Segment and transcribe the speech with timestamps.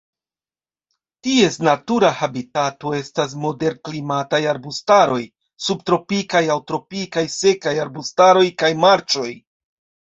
[1.27, 5.21] Ties natura habitato estas moderklimataj arbustaroj,
[5.69, 9.33] subtropikaj aŭ tropikaj sekaj arbustaroj kaj marĉoj.